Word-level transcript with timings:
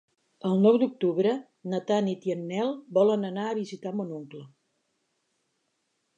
El 0.51 0.55
nou 0.61 0.77
d'octubre 0.83 1.33
na 1.73 1.81
Tanit 1.91 2.25
i 2.31 2.33
en 2.37 2.41
Nel 2.53 2.73
volen 2.99 3.29
anar 3.31 3.45
a 3.51 3.55
visitar 3.61 3.93
mon 4.01 4.19
oncle. 4.23 4.43